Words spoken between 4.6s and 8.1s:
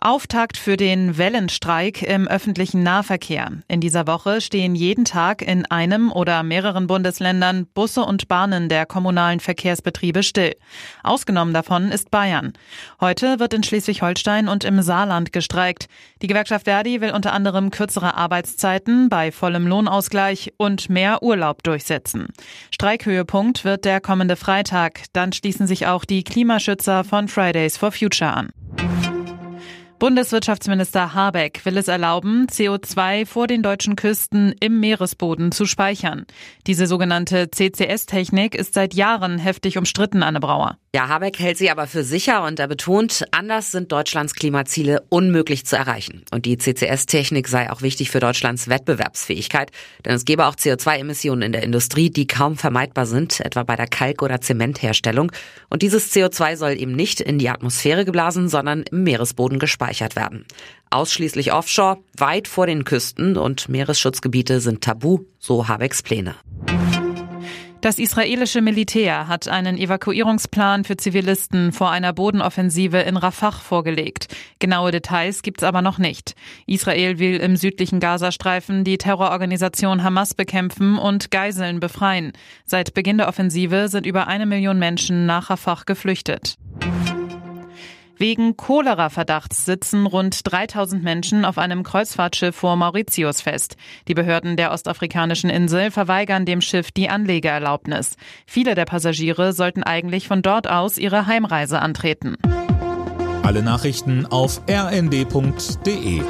jeden Tag in einem oder mehreren Bundesländern Busse